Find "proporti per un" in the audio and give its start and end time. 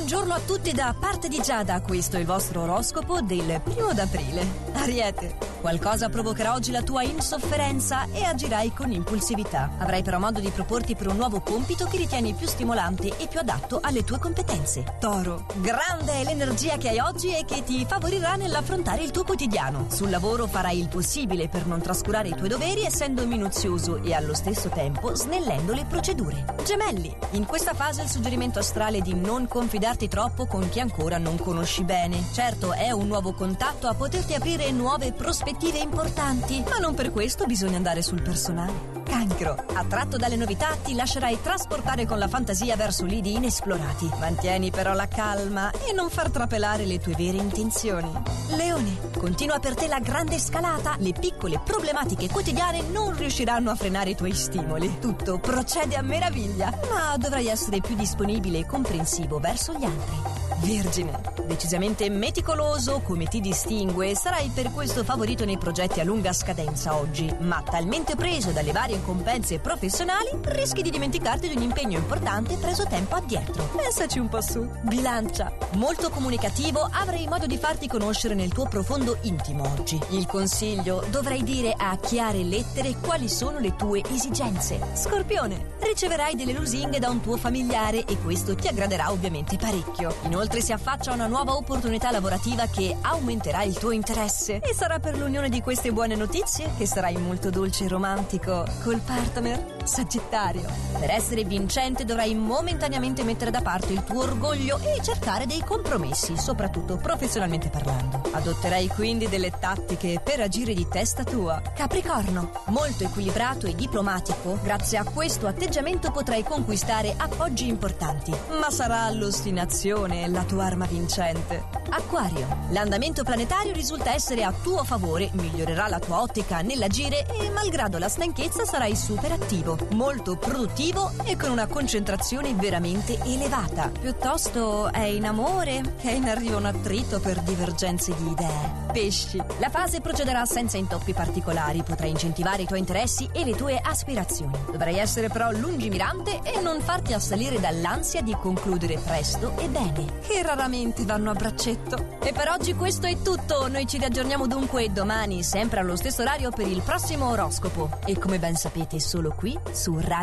10.48-11.16